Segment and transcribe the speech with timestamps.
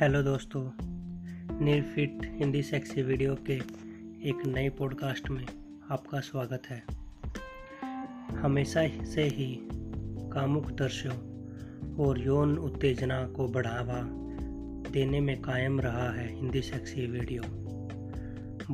[0.00, 0.62] Hello दोस्तों
[1.64, 3.52] निर्फिट Hindi sexy video के
[4.28, 5.44] एक नए पॉडकास्ट में
[5.90, 6.82] आपका स्वागत है।
[8.36, 9.58] हमेशा से ही
[10.32, 11.14] कामुक दृश्यों
[12.04, 14.00] और यौन उत्तेजना को बढ़ावा
[14.90, 17.42] देने में कायम रहा है हिंदी सेक्सी वीडियो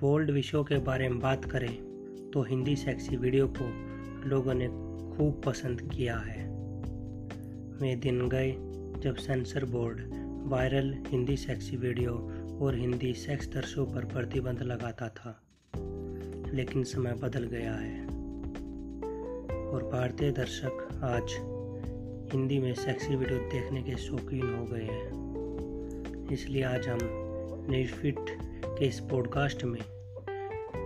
[0.00, 1.74] बोल्ड विषयों के बारे में बात करें
[2.30, 3.68] तो हिंदी सेक्सी वीडियो को
[4.28, 4.68] लोगों ने
[5.16, 6.48] खूब पसंद किया है।
[7.80, 8.52] वे दिन गए
[9.00, 12.12] जब censor board viral Hindi sexy video
[12.62, 15.42] और हिंदी सेक्स दर्शों पर प्रतिबंध लगाता था,
[16.54, 18.04] लेकिन समय बदल गया है।
[19.68, 21.36] और भारतीय दर्शक आज
[22.32, 26.98] हिंदी में सेक्सी वीडियो देखने के शौकीन हो गए हैं। इसलिए आज हम
[27.70, 28.16] निर्फिट
[28.66, 29.80] के इस पॉडकास्ट में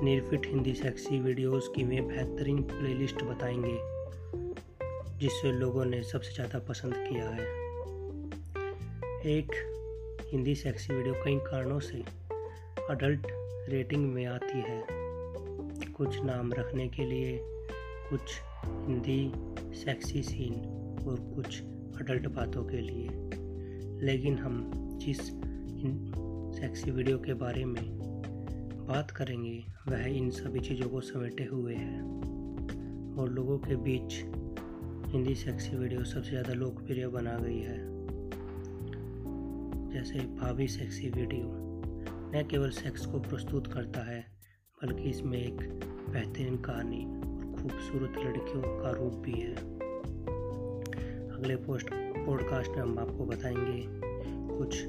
[0.03, 3.79] निर्फिट हिंदी सेक्सी वीडियोस की वे बेहतरीन प्लेलिस्ट बताएँगे
[5.19, 7.64] जिससे लोगों ने सबसे ज़्यादा पसंद किया है।
[9.27, 9.53] एक
[10.33, 11.99] हिंदी सेक्सी वीडियो कई कारणों से
[12.91, 13.27] अडल्ट
[13.69, 14.83] रेटिंग में आती है।
[15.93, 17.39] कुछ नाम रखने के लिए
[18.11, 19.33] कुछ हिंदी
[19.75, 20.55] सेक्सी सीन
[21.09, 21.61] और कुछ
[22.01, 23.09] अडल्ट बातों के लिए।
[24.07, 24.71] लेकिन हम
[25.03, 25.21] जिस
[26.61, 27.83] सेक्सी वीडियो के बारे में
[28.89, 32.03] बात करेंगे, वह इन सभी चीज़ों को समेटे हुए है।
[33.15, 34.23] और लोगों के बीच
[35.13, 38.04] हिंदी सेक्सी वीडियो सबसे ज़्यादा लोकप्रिय बना गई है।
[39.95, 41.43] जैसे भाभी सेक्सी वीडियो
[42.35, 44.27] न केवल सेक्स को प्रस्तुत करता है,
[44.83, 45.57] बल्कि इसमें एक
[46.11, 49.55] बेहतरीन कहानी और खूबसूरत लड़कियों का रूप भी है।
[51.31, 53.87] अगले पोस्ट पॉडकास्ट में हम आपको बताएँगे
[54.59, 54.83] कुछ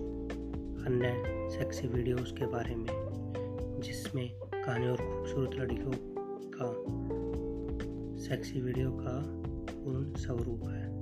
[0.87, 1.11] अन्य
[1.49, 2.87] सेक्सी वीडियोस के बारे में,
[3.83, 5.91] जिसमें कहानी और खूबसूरत लड़कियों
[6.57, 6.73] का
[8.23, 9.23] सेक्सी वीडियो का
[9.71, 10.94] पूर्ण स्वरूप है।